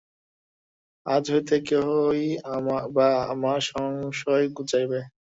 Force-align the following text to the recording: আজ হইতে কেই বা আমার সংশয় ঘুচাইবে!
আজ 1.05 1.23
হইতে 1.33 1.55
কেই 1.67 2.21
বা 2.95 3.07
আমার 3.33 3.59
সংশয় 3.71 4.45
ঘুচাইবে! 4.49 4.99